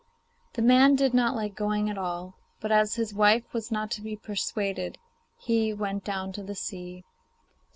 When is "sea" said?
6.55-7.03